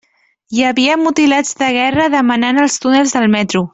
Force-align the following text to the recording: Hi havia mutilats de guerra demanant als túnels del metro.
Hi 0.55 0.63
havia 0.69 0.95
mutilats 1.01 1.59
de 1.59 1.67
guerra 1.77 2.07
demanant 2.17 2.63
als 2.63 2.79
túnels 2.87 3.15
del 3.19 3.29
metro. 3.37 3.63